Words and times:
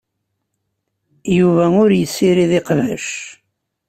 Yuba 1.37 1.65
ur 1.83 1.89
yessirid 1.93 2.51
iqbac. 2.59 3.07